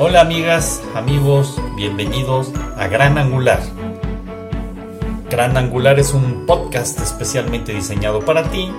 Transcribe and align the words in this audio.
Hola 0.00 0.20
amigas, 0.20 0.80
amigos, 0.94 1.60
bienvenidos 1.74 2.52
a 2.76 2.86
Gran 2.86 3.18
Angular. 3.18 3.60
Gran 5.28 5.56
Angular 5.56 5.98
es 5.98 6.14
un 6.14 6.46
podcast 6.46 7.00
especialmente 7.00 7.74
diseñado 7.74 8.24
para 8.24 8.48
ti. 8.48 8.70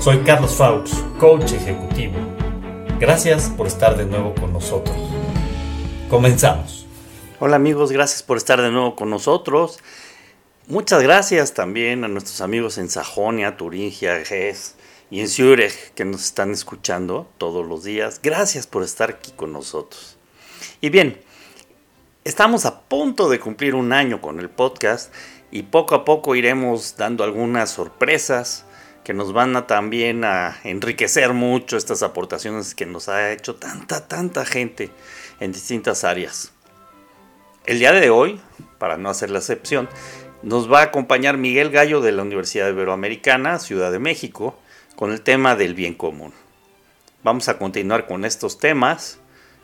Soy 0.00 0.20
Carlos 0.20 0.54
Faux, 0.54 1.04
coach 1.20 1.52
ejecutivo. 1.52 2.14
Gracias 2.98 3.50
por 3.50 3.66
estar 3.66 3.98
de 3.98 4.06
nuevo 4.06 4.34
con 4.36 4.54
nosotros. 4.54 4.96
Comenzamos. 6.08 6.86
Hola 7.40 7.56
amigos, 7.56 7.92
gracias 7.92 8.22
por 8.22 8.38
estar 8.38 8.62
de 8.62 8.70
nuevo 8.70 8.96
con 8.96 9.10
nosotros. 9.10 9.78
Muchas 10.66 11.02
gracias 11.02 11.52
también 11.52 12.04
a 12.04 12.08
nuestros 12.08 12.40
amigos 12.40 12.78
en 12.78 12.88
Sajonia, 12.88 13.58
Turingia, 13.58 14.24
Gess 14.24 14.76
y 15.10 15.20
en 15.20 15.28
Zurich 15.28 15.92
que 15.94 16.06
nos 16.06 16.24
están 16.24 16.52
escuchando 16.52 17.28
todos 17.36 17.66
los 17.66 17.84
días. 17.84 18.20
Gracias 18.22 18.66
por 18.66 18.82
estar 18.82 19.10
aquí 19.10 19.32
con 19.32 19.52
nosotros. 19.52 20.17
Y 20.80 20.90
bien, 20.90 21.20
estamos 22.22 22.64
a 22.64 22.82
punto 22.82 23.28
de 23.28 23.40
cumplir 23.40 23.74
un 23.74 23.92
año 23.92 24.20
con 24.20 24.38
el 24.38 24.48
podcast 24.48 25.12
y 25.50 25.64
poco 25.64 25.96
a 25.96 26.04
poco 26.04 26.36
iremos 26.36 26.96
dando 26.96 27.24
algunas 27.24 27.70
sorpresas 27.70 28.64
que 29.02 29.12
nos 29.12 29.32
van 29.32 29.56
a 29.56 29.66
también 29.66 30.24
a 30.24 30.56
enriquecer 30.62 31.32
mucho 31.32 31.76
estas 31.76 32.04
aportaciones 32.04 32.76
que 32.76 32.86
nos 32.86 33.08
ha 33.08 33.32
hecho 33.32 33.56
tanta, 33.56 34.06
tanta 34.06 34.44
gente 34.44 34.90
en 35.40 35.50
distintas 35.50 36.04
áreas. 36.04 36.52
El 37.66 37.80
día 37.80 37.90
de 37.90 38.10
hoy, 38.10 38.40
para 38.78 38.98
no 38.98 39.10
hacer 39.10 39.30
la 39.30 39.40
excepción, 39.40 39.88
nos 40.44 40.72
va 40.72 40.78
a 40.78 40.84
acompañar 40.84 41.38
Miguel 41.38 41.70
Gallo 41.70 42.00
de 42.00 42.12
la 42.12 42.22
Universidad 42.22 42.68
Iberoamericana, 42.68 43.58
Ciudad 43.58 43.90
de 43.90 43.98
México, 43.98 44.56
con 44.94 45.10
el 45.10 45.22
tema 45.22 45.56
del 45.56 45.74
bien 45.74 45.94
común. 45.94 46.32
Vamos 47.24 47.48
a 47.48 47.58
continuar 47.58 48.06
con 48.06 48.24
estos 48.24 48.60
temas 48.60 49.18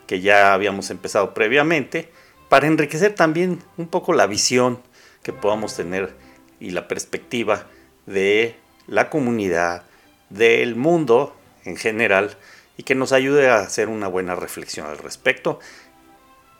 que 0.07 0.21
ya 0.21 0.53
habíamos 0.53 0.89
empezado 0.89 1.33
previamente, 1.33 2.11
para 2.49 2.67
enriquecer 2.67 3.15
también 3.15 3.63
un 3.77 3.87
poco 3.87 4.13
la 4.13 4.27
visión 4.27 4.81
que 5.23 5.33
podamos 5.33 5.75
tener 5.75 6.15
y 6.59 6.69
la 6.69 6.87
perspectiva 6.87 7.67
de 8.05 8.55
la 8.87 9.09
comunidad, 9.09 9.83
del 10.29 10.75
mundo 10.75 11.35
en 11.63 11.75
general, 11.75 12.37
y 12.77 12.83
que 12.83 12.95
nos 12.95 13.11
ayude 13.11 13.49
a 13.49 13.59
hacer 13.59 13.89
una 13.89 14.07
buena 14.07 14.35
reflexión 14.35 14.87
al 14.87 14.97
respecto. 14.97 15.59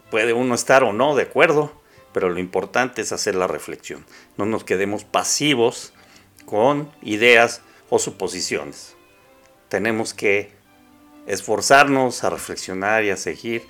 Puede 0.10 0.34
uno 0.34 0.56
estar 0.56 0.84
o 0.84 0.94
no 0.94 1.16
de 1.16 1.24
acuerdo, 1.24 1.82
pero 2.14 2.30
lo 2.30 2.40
importante 2.40 3.02
es 3.02 3.12
hacer 3.12 3.36
la 3.36 3.48
reflexión. 3.48 4.06
No 4.38 4.46
nos 4.46 4.64
quedemos 4.64 5.04
pasivos 5.04 5.94
con 6.46 6.92
ideas 7.02 7.62
o 7.90 8.00
suposiciones. 8.00 8.96
Tenemos 9.68 10.14
que 10.14 10.55
esforzarnos 11.28 12.24
a 12.24 12.30
reflexionar 12.30 13.04
y 13.04 13.10
a 13.10 13.18
seguir 13.18 13.66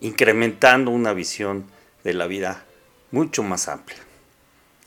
incrementando 0.00 0.90
una 0.90 1.12
visión 1.12 1.70
de 2.04 2.14
la 2.14 2.26
vida 2.26 2.64
mucho 3.10 3.42
más 3.42 3.68
amplia. 3.68 3.98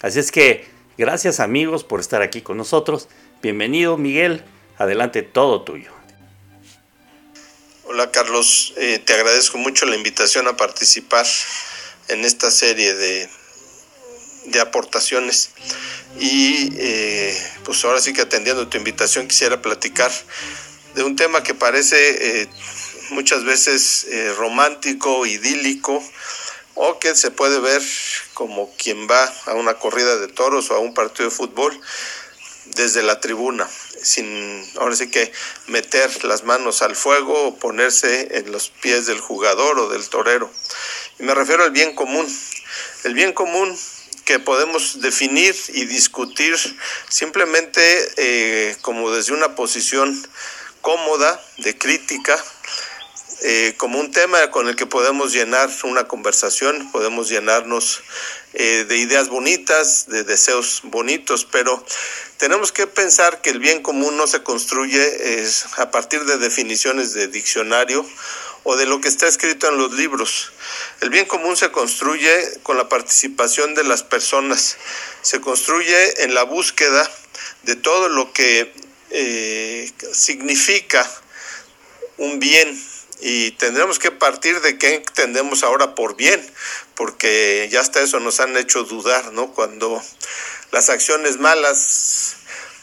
Así 0.02 0.20
es 0.20 0.32
que 0.32 0.68
gracias 0.98 1.40
amigos 1.40 1.84
por 1.84 2.00
estar 2.00 2.22
aquí 2.22 2.42
con 2.42 2.58
nosotros. 2.58 3.08
Bienvenido 3.42 3.98
Miguel, 3.98 4.44
adelante 4.78 5.22
todo 5.24 5.64
tuyo. 5.64 5.92
Hola 7.86 8.12
Carlos, 8.12 8.74
eh, 8.78 9.00
te 9.00 9.14
agradezco 9.14 9.58
mucho 9.58 9.86
la 9.86 9.96
invitación 9.96 10.48
a 10.48 10.56
participar 10.56 11.26
en 12.08 12.24
esta 12.24 12.52
serie 12.52 12.94
de, 12.94 13.30
de 14.46 14.62
aportaciones 14.62 15.52
y 16.20 16.72
eh, 16.78 17.36
pues 17.64 17.84
ahora 17.86 18.00
sí 18.00 18.14
que 18.14 18.22
atendiendo 18.22 18.68
tu 18.68 18.78
invitación 18.78 19.28
quisiera 19.28 19.62
platicar 19.62 20.12
de 20.96 21.04
un 21.04 21.16
tema 21.16 21.44
que 21.44 21.54
parece 21.54 22.42
eh, 22.42 22.50
muchas 23.12 23.44
veces 23.44 24.06
eh, 24.10 24.34
romántico, 24.38 25.26
idílico, 25.26 26.04
o 26.76 27.00
que 27.00 27.16
se 27.16 27.32
puede 27.32 27.60
ver 27.60 27.82
como 28.34 28.74
quien 28.78 29.08
va 29.10 29.34
a 29.46 29.54
una 29.54 29.74
corrida 29.76 30.16
de 30.18 30.28
toros 30.28 30.72
o 30.72 30.76
a 30.76 30.80
un 30.80 30.94
partido 30.94 31.30
de 31.30 31.36
fútbol 31.36 31.78
desde 32.76 33.04
la 33.04 33.20
tribuna, 33.20 33.68
sin 34.02 34.64
ahora 34.78 34.96
sí 34.96 35.10
que 35.10 35.32
meter 35.68 36.24
las 36.24 36.44
manos 36.44 36.82
al 36.82 36.96
fuego 36.96 37.48
o 37.48 37.56
ponerse 37.58 38.38
en 38.38 38.52
los 38.52 38.70
pies 38.70 39.08
del 39.08 39.20
jugador 39.20 39.80
o 39.80 39.90
del 39.90 40.08
torero. 40.08 40.50
Y 41.20 41.24
me 41.24 41.36
refiero 41.36 41.64
al 41.64 41.72
bien 41.72 41.96
común. 41.96 42.28
El 43.04 43.14
bien 43.14 43.34
común 43.34 43.78
que 44.26 44.40
podemos 44.40 45.02
definir 45.02 45.56
y 45.70 45.86
discutir 45.86 46.56
simplemente 47.10 47.82
eh, 48.18 48.78
como 48.82 49.12
desde 49.12 49.34
una 49.34 49.56
posición 49.56 50.16
cómoda, 50.82 51.42
de 51.58 51.78
crítica, 51.78 52.44
eh, 53.42 53.74
como 53.78 54.00
un 54.00 54.12
tema 54.12 54.52
con 54.52 54.68
el 54.68 54.76
que 54.76 54.86
podemos 54.86 55.32
llenar 55.32 55.70
una 55.84 56.08
conversación, 56.08 56.92
podemos 56.92 57.30
llenarnos 57.30 58.02
eh, 58.54 58.86
de 58.88 58.98
ideas 58.98 59.30
bonitas, 59.30 60.08
de 60.08 60.24
deseos 60.24 60.82
bonitos, 60.84 61.46
pero 61.46 61.84
tenemos 62.38 62.74
que 62.74 62.86
pensar 62.86 63.42
que 63.42 63.52
el 63.52 63.60
bien 63.60 63.82
común 63.82 64.18
no 64.18 64.28
se 64.28 64.44
construye 64.44 65.46
a 65.78 65.92
partir 65.92 66.26
de 66.26 66.38
definiciones 66.38 67.14
de 67.14 67.28
diccionario 67.28 68.06
o 68.64 68.76
de 68.76 68.86
lo 68.86 69.00
que 69.00 69.08
está 69.08 69.28
escrito 69.28 69.70
en 69.70 69.78
los 69.78 69.94
libros. 69.94 70.52
El 71.02 71.10
bien 71.10 71.26
común 71.26 71.56
se 71.56 71.72
construye 71.72 72.60
con 72.64 72.78
la 72.78 72.90
participación 72.90 73.74
de 73.74 73.84
las 73.84 74.04
personas, 74.04 74.78
se 75.22 75.40
construye 75.40 76.24
en 76.24 76.34
la 76.34 76.44
búsqueda 76.44 77.10
de 77.64 77.76
todo 77.76 78.10
lo 78.10 78.34
que 78.34 78.74
eh, 79.12 79.92
significa 80.14 81.10
un 82.18 82.40
bien 82.40 82.80
y 83.22 83.52
tendremos 83.52 84.00
que 84.00 84.12
partir 84.12 84.62
de 84.62 84.78
qué 84.78 84.96
entendemos 84.96 85.64
ahora 85.64 85.96
por 85.96 86.16
bien, 86.16 86.42
porque 86.96 87.68
ya 87.72 87.82
hasta 87.82 88.02
eso 88.02 88.20
nos 88.20 88.40
han 88.40 88.56
hecho 88.58 88.84
dudar, 88.84 89.34
¿no? 89.34 89.54
Cuando 89.54 90.02
las 90.72 90.90
acciones 90.90 91.38
malas, 91.38 92.38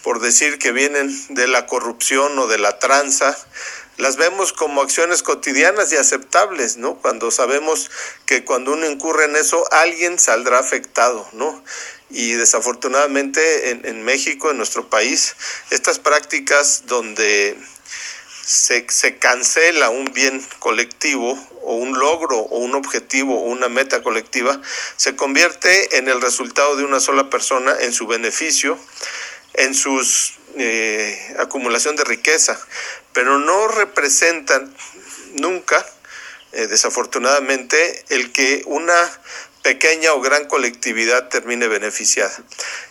por 0.07 0.21
decir 0.21 0.59
que 0.61 0.71
vienen 0.71 1.13
de 1.31 1.49
la 1.49 1.67
corrupción 1.67 2.39
o 2.39 2.47
de 2.47 2.59
la 2.59 2.79
tranza, 2.79 3.37
las 3.97 4.15
vemos 4.15 4.53
como 4.53 4.81
acciones 4.81 5.25
cotidianas 5.25 5.93
y 5.93 5.97
aceptables, 5.97 6.77
¿no? 6.77 6.95
Cuando 6.95 7.33
sabemos 7.33 7.91
que 8.25 8.45
cuando 8.45 8.75
uno 8.75 8.89
incurre 8.89 9.25
en 9.25 9.35
eso, 9.35 9.65
alguien 9.73 10.21
saldrá 10.21 10.61
afectado, 10.61 11.29
¿no? 11.33 11.61
Y 12.09 12.35
desafortunadamente 12.35 13.71
en, 13.71 14.05
México, 14.05 14.53
en 14.53 14.59
nuestro 14.59 14.89
país, 14.89 15.35
estas 15.71 15.99
prácticas 15.99 16.85
donde 16.87 17.59
se, 18.45 18.87
cancela 19.19 19.91
un 19.91 20.05
bien 20.15 20.41
colectivo 20.61 21.37
o 21.63 21.75
un 21.75 21.99
logro 21.99 22.39
o 22.39 22.59
un 22.59 22.77
objetivo 22.77 23.41
o 23.41 23.47
una 23.47 23.69
meta 23.69 24.05
colectiva, 24.05 24.61
se 24.97 25.17
convierte 25.17 25.99
en 25.99 26.07
el 26.07 26.21
resultado 26.21 26.77
de 26.77 26.85
una 26.85 27.01
sola 27.01 27.29
persona, 27.29 27.75
en 27.81 27.93
su 27.93 28.07
beneficio, 28.07 28.79
en 29.57 29.75
su 29.75 30.01
eh, 30.57 31.37
acumulación 31.39 31.97
de 31.97 32.05
riqueza, 32.05 32.59
pero 33.13 33.39
no 33.39 33.69
representan 33.69 34.75
nunca, 35.35 35.85
eh, 36.53 36.67
desafortunadamente, 36.67 38.05
el 38.09 38.33
que 38.33 38.63
una 38.67 38.95
pequeña 39.63 40.13
o 40.13 40.21
gran 40.21 40.47
colectividad 40.47 41.29
termine 41.29 41.67
beneficiada. 41.67 42.33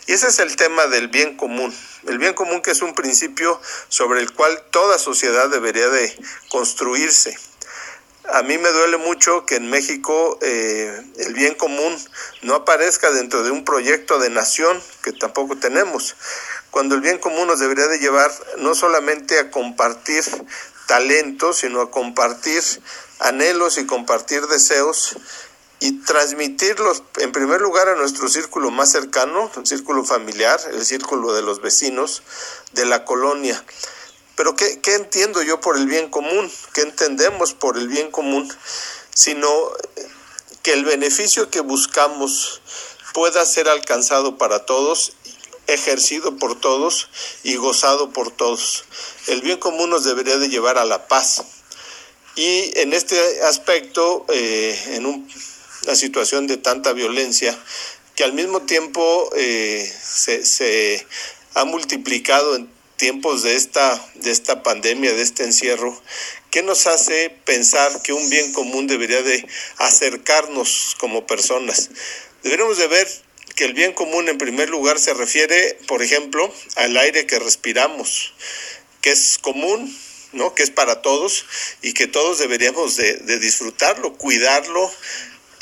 Y 0.06 0.12
ese 0.12 0.28
es 0.28 0.38
el 0.40 0.56
tema 0.56 0.86
del 0.86 1.08
bien 1.08 1.36
común. 1.36 1.74
El 2.06 2.18
bien 2.18 2.34
común 2.34 2.60
que 2.60 2.70
es 2.70 2.82
un 2.82 2.94
principio 2.94 3.60
sobre 3.88 4.20
el 4.20 4.30
cual 4.32 4.62
toda 4.70 4.98
sociedad 4.98 5.48
debería 5.48 5.88
de 5.88 6.14
construirse. 6.50 7.36
A 8.32 8.42
mí 8.42 8.58
me 8.58 8.70
duele 8.70 8.96
mucho 8.96 9.46
que 9.46 9.56
en 9.56 9.70
México 9.70 10.38
eh, 10.42 11.00
el 11.18 11.34
bien 11.34 11.54
común 11.54 11.96
no 12.42 12.54
aparezca 12.54 13.10
dentro 13.10 13.42
de 13.44 13.50
un 13.50 13.64
proyecto 13.64 14.18
de 14.18 14.30
nación 14.30 14.82
que 15.02 15.12
tampoco 15.12 15.56
tenemos 15.56 16.16
cuando 16.76 16.94
el 16.94 17.00
bien 17.00 17.16
común 17.16 17.46
nos 17.46 17.58
debería 17.58 17.86
de 17.86 17.98
llevar 17.98 18.30
no 18.58 18.74
solamente 18.74 19.38
a 19.38 19.50
compartir 19.50 20.22
talentos, 20.86 21.56
sino 21.56 21.80
a 21.80 21.90
compartir 21.90 22.62
anhelos 23.18 23.78
y 23.78 23.86
compartir 23.86 24.46
deseos 24.46 25.16
y 25.80 26.04
transmitirlos 26.04 27.02
en 27.16 27.32
primer 27.32 27.62
lugar 27.62 27.88
a 27.88 27.96
nuestro 27.96 28.28
círculo 28.28 28.70
más 28.70 28.92
cercano, 28.92 29.50
el 29.56 29.66
círculo 29.66 30.04
familiar, 30.04 30.60
el 30.70 30.84
círculo 30.84 31.32
de 31.32 31.40
los 31.40 31.62
vecinos, 31.62 32.22
de 32.72 32.84
la 32.84 33.06
colonia. 33.06 33.64
Pero 34.36 34.54
¿qué, 34.54 34.80
qué 34.80 34.94
entiendo 34.94 35.42
yo 35.42 35.60
por 35.60 35.76
el 35.76 35.86
bien 35.86 36.08
común? 36.08 36.50
¿Qué 36.72 36.82
entendemos 36.82 37.54
por 37.54 37.76
el 37.78 37.88
bien 37.88 38.10
común? 38.10 38.48
Sino 39.14 39.50
que 40.62 40.72
el 40.72 40.84
beneficio 40.84 41.50
que 41.50 41.60
buscamos 41.60 42.60
pueda 43.12 43.44
ser 43.44 43.68
alcanzado 43.68 44.36
para 44.38 44.66
todos 44.66 45.12
ejercido 45.66 46.36
por 46.36 46.58
todos 46.58 47.08
y 47.42 47.56
gozado 47.56 48.10
por 48.10 48.30
todos. 48.30 48.84
El 49.26 49.42
bien 49.42 49.58
común 49.58 49.90
nos 49.90 50.04
debería 50.04 50.36
de 50.38 50.48
llevar 50.48 50.78
a 50.78 50.84
la 50.84 51.08
paz. 51.08 51.42
Y 52.36 52.78
en 52.78 52.92
este 52.92 53.42
aspecto, 53.42 54.26
eh, 54.28 54.78
en 54.90 55.06
una 55.06 55.94
situación 55.94 56.46
de 56.46 56.58
tanta 56.58 56.92
violencia, 56.92 57.58
que 58.14 58.24
al 58.24 58.32
mismo 58.32 58.62
tiempo 58.62 59.30
eh, 59.36 59.92
se, 60.02 60.44
se, 60.44 61.06
ha 61.54 61.64
multiplicado 61.64 62.54
en 62.54 62.70
tiempos 62.96 63.42
de 63.42 63.54
esta, 63.54 64.04
de 64.14 64.30
esta 64.30 64.62
pandemia, 64.62 65.12
de 65.12 65.22
este 65.22 65.44
encierro, 65.44 66.00
¿qué 66.50 66.62
nos 66.62 66.86
hace 66.86 67.30
pensar 67.44 68.02
que 68.02 68.12
un 68.12 68.28
bien 68.30 68.52
común 68.52 68.86
debería 68.86 69.22
de 69.22 69.46
acercarnos 69.76 70.96
como 70.98 71.26
personas? 71.26 71.90
Deberíamos 72.42 72.78
de 72.78 72.86
ver 72.86 73.08
que 73.54 73.64
el 73.64 73.74
bien 73.74 73.92
común 73.92 74.28
en 74.28 74.38
primer 74.38 74.68
lugar 74.68 74.98
se 74.98 75.14
refiere, 75.14 75.78
por 75.86 76.02
ejemplo, 76.02 76.52
al 76.76 76.96
aire 76.96 77.26
que 77.26 77.38
respiramos, 77.38 78.34
que 79.00 79.10
es 79.10 79.38
común, 79.38 79.96
¿no? 80.32 80.54
que 80.54 80.62
es 80.62 80.70
para 80.70 81.02
todos 81.02 81.46
y 81.82 81.92
que 81.92 82.06
todos 82.06 82.38
deberíamos 82.38 82.96
de, 82.96 83.14
de 83.14 83.38
disfrutarlo, 83.38 84.14
cuidarlo, 84.14 84.92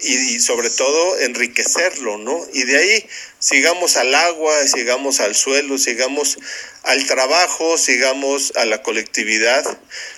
y, 0.05 0.39
sobre 0.41 0.71
todo 0.71 1.19
enriquecerlo, 1.21 2.19
¿no? 2.19 2.41
Y 2.53 2.65
de 2.65 2.79
ahí 2.79 3.06
sigamos 3.39 3.97
al 3.97 4.15
agua, 4.15 4.55
sigamos 4.67 5.21
al 5.21 5.35
suelo, 5.35 5.79
sigamos 5.79 6.39
al 6.83 7.06
trabajo, 7.06 7.79
sigamos 7.79 8.53
a 8.56 8.67
la 8.67 8.83
colectividad, 8.83 9.65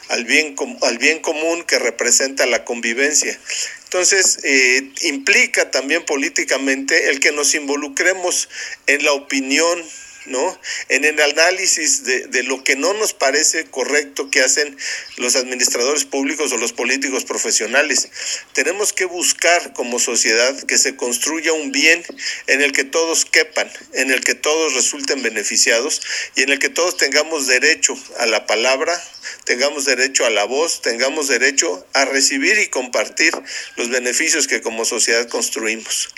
al 0.08 0.24
bien, 0.24 0.56
al 0.82 0.98
bien 0.98 1.20
común 1.20 1.64
que 1.64 1.78
representa 1.78 2.46
la 2.46 2.64
convivencia. 2.64 3.38
Entonces, 3.84 4.40
eh, 4.42 4.90
implica 5.02 5.70
también 5.70 6.04
políticamente 6.04 7.08
el 7.10 7.20
que 7.20 7.32
nos 7.32 7.54
involucremos 7.54 8.48
en 8.86 9.04
la 9.04 9.12
opinión 9.12 9.82
¿no? 10.26 10.58
En 10.88 11.04
el 11.04 11.20
análisis 11.20 12.04
de, 12.04 12.26
de, 12.26 12.42
lo 12.42 12.62
que 12.64 12.76
no 12.76 12.94
nos 12.94 13.12
parece 13.12 13.64
correcto 13.64 14.30
que 14.30 14.40
hacen 14.40 14.76
los 15.16 15.36
administradores 15.36 16.04
públicos 16.04 16.52
o 16.52 16.58
los 16.58 16.72
políticos 16.72 17.24
profesionales. 17.24 18.08
Tenemos 18.52 18.92
que 18.92 19.04
buscar 19.04 19.72
como 19.72 19.98
sociedad 19.98 20.56
que 20.64 20.78
se 20.78 20.96
construya 20.96 21.52
un 21.52 21.72
bien 21.72 22.04
en 22.46 22.62
el 22.62 22.72
que 22.72 22.84
todos 22.84 23.24
quepan, 23.24 23.70
en 23.92 24.10
el 24.10 24.22
que 24.22 24.34
todos 24.34 24.74
resulten 24.74 25.22
beneficiados 25.22 26.00
y 26.34 26.42
en 26.42 26.50
el 26.50 26.58
que 26.58 26.68
todos 26.68 26.96
tengamos 26.96 27.46
derecho 27.46 27.96
a 28.18 28.26
la 28.26 28.46
palabra, 28.46 29.00
tengamos 29.44 29.84
derecho 29.84 30.24
a 30.24 30.30
la 30.30 30.44
voz, 30.44 30.82
tengamos 30.82 31.28
derecho 31.28 31.86
a 31.92 32.04
recibir 32.04 32.58
y 32.58 32.68
compartir 32.68 33.34
los 33.76 33.90
beneficios 33.90 34.46
que 34.46 34.60
como 34.60 34.84
sociedad 34.84 35.28
construimos. 35.28 36.08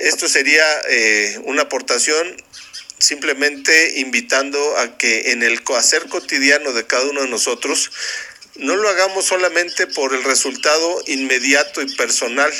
Esto 0.00 0.28
sería 0.28 0.64
eh, 0.88 1.38
una 1.44 1.62
aportación 1.62 2.36
simplemente 3.00 3.98
invitando 3.98 4.58
a 4.78 4.96
que 4.96 5.32
en 5.32 5.42
el 5.42 5.60
hacer 5.76 6.08
cotidiano 6.08 6.72
de 6.72 6.86
cada 6.86 7.10
uno 7.10 7.22
de 7.22 7.28
nosotros 7.28 7.90
no 8.56 8.76
lo 8.76 8.88
hagamos 8.88 9.24
solamente 9.24 9.86
por 9.86 10.14
el 10.14 10.22
resultado 10.22 11.02
inmediato 11.06 11.80
y 11.80 11.94
personal, 11.94 12.52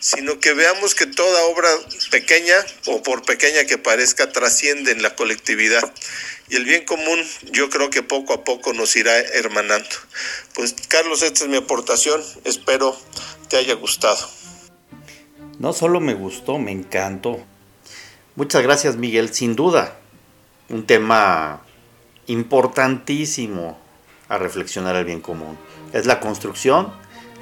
sino 0.00 0.40
que 0.40 0.52
veamos 0.52 0.94
que 0.94 1.06
toda 1.06 1.44
obra 1.44 1.68
pequeña 2.10 2.56
o 2.86 3.02
por 3.02 3.22
pequeña 3.22 3.64
que 3.64 3.78
parezca 3.78 4.32
trasciende 4.32 4.90
en 4.90 5.02
la 5.02 5.14
colectividad. 5.14 5.92
Y 6.48 6.56
el 6.56 6.64
bien 6.64 6.84
común 6.84 7.24
yo 7.52 7.70
creo 7.70 7.88
que 7.90 8.02
poco 8.02 8.32
a 8.32 8.44
poco 8.44 8.72
nos 8.72 8.96
irá 8.96 9.16
hermanando. 9.16 9.88
Pues 10.54 10.74
Carlos, 10.88 11.22
esta 11.22 11.44
es 11.44 11.50
mi 11.50 11.56
aportación, 11.56 12.22
espero 12.44 12.98
te 13.48 13.56
haya 13.56 13.74
gustado. 13.74 14.28
No 15.58 15.72
solo 15.72 16.00
me 16.00 16.14
gustó, 16.14 16.58
me 16.58 16.72
encantó. 16.72 17.46
Muchas 18.36 18.64
gracias 18.64 18.96
Miguel, 18.96 19.32
sin 19.32 19.54
duda, 19.54 19.94
un 20.68 20.86
tema 20.86 21.60
importantísimo 22.26 23.78
a 24.28 24.38
reflexionar 24.38 24.96
el 24.96 25.04
bien 25.04 25.20
común. 25.20 25.56
Es 25.92 26.06
la 26.06 26.18
construcción 26.18 26.88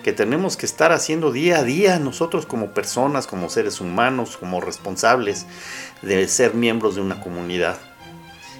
que 0.04 0.12
tenemos 0.12 0.58
que 0.58 0.66
estar 0.66 0.92
haciendo 0.92 1.32
día 1.32 1.60
a 1.60 1.62
día 1.62 1.98
nosotros 1.98 2.44
como 2.44 2.74
personas, 2.74 3.26
como 3.26 3.48
seres 3.48 3.80
humanos, 3.80 4.36
como 4.36 4.60
responsables 4.60 5.46
de 6.02 6.28
ser 6.28 6.52
miembros 6.52 6.94
de 6.94 7.00
una 7.00 7.20
comunidad. 7.20 7.78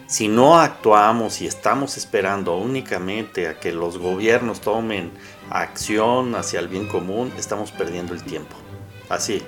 Si 0.07 0.29
no 0.29 0.59
actuamos 0.59 1.43
y 1.43 1.47
estamos 1.47 1.99
esperando 1.99 2.57
únicamente 2.57 3.47
a 3.47 3.61
que 3.61 3.73
los 3.73 3.99
gobiernos 3.99 4.63
tomen 4.63 5.11
acción 5.51 6.35
hacia 6.35 6.61
el 6.61 6.69
bien 6.69 6.89
común, 6.89 7.31
estamos 7.37 7.73
perdiendo 7.73 8.15
el 8.15 8.23
tiempo. 8.23 8.57
Así, 9.11 9.43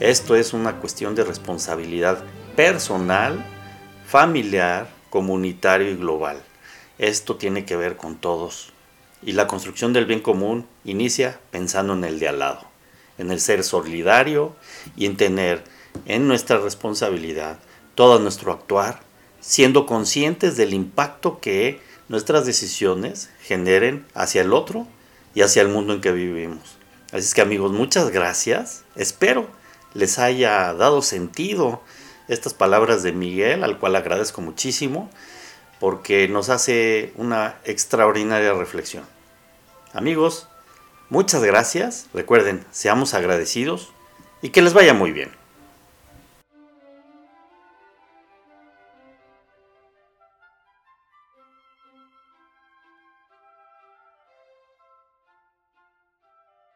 esto 0.00 0.36
es 0.36 0.52
una 0.52 0.76
cuestión 0.76 1.14
de 1.14 1.24
responsabilidad 1.24 2.22
personal, 2.54 3.44
familiar, 4.06 4.88
comunitario 5.10 5.90
y 5.90 5.96
global. 5.96 6.40
Esto 6.98 7.36
tiene 7.36 7.64
que 7.64 7.76
ver 7.76 7.96
con 7.96 8.16
todos. 8.16 8.72
Y 9.22 9.32
la 9.32 9.48
construcción 9.48 9.92
del 9.92 10.06
bien 10.06 10.20
común 10.20 10.66
inicia 10.84 11.40
pensando 11.50 11.94
en 11.94 12.04
el 12.04 12.20
de 12.20 12.28
al 12.28 12.38
lado, 12.38 12.60
en 13.18 13.32
el 13.32 13.40
ser 13.40 13.64
solidario 13.64 14.54
y 14.96 15.06
en 15.06 15.16
tener 15.16 15.64
en 16.06 16.28
nuestra 16.28 16.58
responsabilidad 16.58 17.58
todo 17.96 18.20
nuestro 18.20 18.52
actuar, 18.52 19.00
siendo 19.40 19.86
conscientes 19.86 20.56
del 20.56 20.74
impacto 20.74 21.40
que 21.40 21.80
nuestras 22.08 22.46
decisiones 22.46 23.30
generen 23.42 24.06
hacia 24.14 24.42
el 24.42 24.52
otro 24.52 24.86
y 25.34 25.42
hacia 25.42 25.62
el 25.62 25.68
mundo 25.68 25.94
en 25.94 26.00
que 26.00 26.12
vivimos. 26.12 26.76
Así 27.10 27.24
es 27.24 27.34
que 27.34 27.40
amigos, 27.40 27.72
muchas 27.72 28.10
gracias. 28.10 28.84
Espero 28.94 29.57
les 29.94 30.18
haya 30.18 30.72
dado 30.74 31.02
sentido 31.02 31.82
estas 32.28 32.54
palabras 32.54 33.02
de 33.02 33.12
Miguel, 33.12 33.64
al 33.64 33.78
cual 33.78 33.96
agradezco 33.96 34.40
muchísimo, 34.40 35.10
porque 35.80 36.28
nos 36.28 36.48
hace 36.48 37.12
una 37.16 37.56
extraordinaria 37.64 38.52
reflexión. 38.52 39.04
Amigos, 39.92 40.48
muchas 41.08 41.42
gracias. 41.42 42.06
Recuerden, 42.12 42.64
seamos 42.70 43.14
agradecidos 43.14 43.92
y 44.42 44.50
que 44.50 44.62
les 44.62 44.74
vaya 44.74 44.94
muy 44.94 45.12
bien. 45.12 45.37